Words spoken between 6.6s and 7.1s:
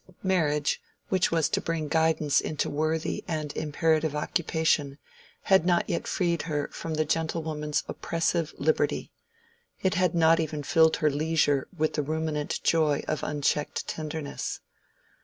from the